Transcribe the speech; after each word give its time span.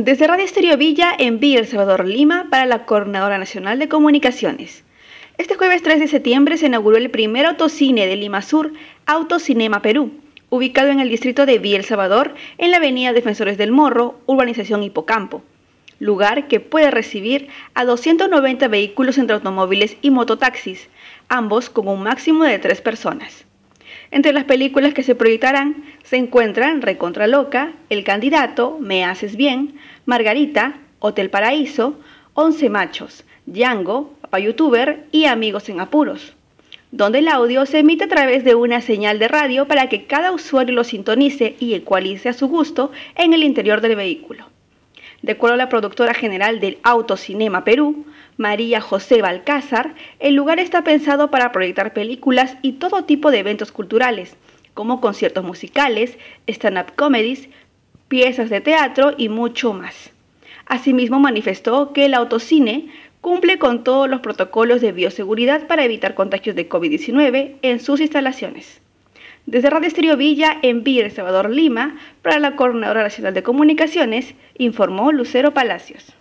Desde 0.00 0.28
Radio 0.28 0.44
Estéreo 0.44 0.76
Villa 0.76 1.12
envía 1.18 1.58
El 1.58 1.66
Salvador 1.66 2.06
Lima 2.06 2.46
para 2.50 2.66
la 2.66 2.86
Coordinadora 2.86 3.36
Nacional 3.36 3.80
de 3.80 3.88
Comunicaciones. 3.88 4.84
Este 5.38 5.56
jueves 5.56 5.82
3 5.82 5.98
de 5.98 6.06
septiembre 6.06 6.56
se 6.56 6.66
inauguró 6.66 6.96
el 6.96 7.10
primer 7.10 7.46
autocine 7.46 8.06
de 8.06 8.14
Lima 8.14 8.40
Sur, 8.42 8.72
Autocinema 9.06 9.82
Perú, 9.82 10.12
ubicado 10.50 10.90
en 10.90 11.00
el 11.00 11.08
distrito 11.08 11.46
de 11.46 11.58
Villa 11.58 11.78
El 11.78 11.84
Salvador, 11.84 12.36
en 12.58 12.70
la 12.70 12.76
avenida 12.76 13.12
Defensores 13.12 13.58
del 13.58 13.72
Morro, 13.72 14.20
urbanización 14.26 14.84
Hipocampo, 14.84 15.42
lugar 15.98 16.46
que 16.46 16.60
puede 16.60 16.92
recibir 16.92 17.48
a 17.74 17.84
290 17.84 18.68
vehículos 18.68 19.18
entre 19.18 19.34
automóviles 19.34 19.96
y 20.00 20.10
mototaxis, 20.10 20.88
ambos 21.28 21.70
con 21.70 21.88
un 21.88 22.04
máximo 22.04 22.44
de 22.44 22.60
tres 22.60 22.80
personas. 22.80 23.46
Entre 24.10 24.32
las 24.32 24.44
películas 24.44 24.94
que 24.94 25.02
se 25.02 25.14
proyectarán 25.14 25.84
se 26.08 26.16
encuentran 26.16 26.80
Recontra 26.80 27.26
Loca, 27.26 27.72
El 27.90 28.02
Candidato, 28.02 28.78
Me 28.80 29.04
Haces 29.04 29.36
Bien, 29.36 29.74
Margarita, 30.06 30.78
Hotel 31.00 31.28
Paraíso, 31.28 31.98
Once 32.32 32.70
Machos, 32.70 33.24
Django, 33.44 34.14
Papá 34.22 34.38
Youtuber 34.38 35.04
y 35.12 35.26
Amigos 35.26 35.68
en 35.68 35.80
Apuros, 35.80 36.32
donde 36.92 37.18
el 37.18 37.28
audio 37.28 37.66
se 37.66 37.80
emite 37.80 38.04
a 38.04 38.08
través 38.08 38.42
de 38.42 38.54
una 38.54 38.80
señal 38.80 39.18
de 39.18 39.28
radio 39.28 39.68
para 39.68 39.90
que 39.90 40.06
cada 40.06 40.32
usuario 40.32 40.74
lo 40.74 40.82
sintonice 40.82 41.56
y 41.60 41.74
ecualice 41.74 42.30
a 42.30 42.32
su 42.32 42.48
gusto 42.48 42.90
en 43.14 43.34
el 43.34 43.42
interior 43.42 43.82
del 43.82 43.94
vehículo. 43.94 44.46
De 45.20 45.32
acuerdo 45.32 45.54
a 45.54 45.58
la 45.58 45.68
productora 45.68 46.14
general 46.14 46.58
del 46.58 46.78
Autocinema 46.84 47.64
Perú, 47.64 48.06
María 48.38 48.80
José 48.80 49.20
Balcázar, 49.20 49.94
el 50.20 50.34
lugar 50.34 50.58
está 50.58 50.84
pensado 50.84 51.30
para 51.30 51.52
proyectar 51.52 51.92
películas 51.92 52.56
y 52.62 52.72
todo 52.72 53.04
tipo 53.04 53.30
de 53.30 53.40
eventos 53.40 53.72
culturales, 53.72 54.38
como 54.78 55.00
conciertos 55.00 55.42
musicales, 55.42 56.18
stand-up 56.46 56.94
comedies, 56.94 57.48
piezas 58.06 58.48
de 58.48 58.60
teatro 58.60 59.12
y 59.18 59.28
mucho 59.28 59.72
más. 59.72 60.12
Asimismo 60.66 61.18
manifestó 61.18 61.92
que 61.92 62.04
el 62.04 62.14
autocine 62.14 62.86
cumple 63.20 63.58
con 63.58 63.82
todos 63.82 64.08
los 64.08 64.20
protocolos 64.20 64.80
de 64.80 64.92
bioseguridad 64.92 65.66
para 65.66 65.82
evitar 65.84 66.14
contagios 66.14 66.54
de 66.54 66.68
COVID-19 66.68 67.56
en 67.60 67.80
sus 67.80 68.00
instalaciones. 68.00 68.80
Desde 69.46 69.68
Radio 69.68 69.88
Estéreo 69.88 70.16
Villa 70.16 70.56
en 70.62 70.84
Villa 70.84 71.10
Salvador 71.10 71.50
Lima, 71.50 71.96
para 72.22 72.38
la 72.38 72.54
Coordinadora 72.54 73.02
Nacional 73.02 73.34
de 73.34 73.42
Comunicaciones, 73.42 74.36
informó 74.58 75.10
Lucero 75.10 75.54
Palacios. 75.54 76.14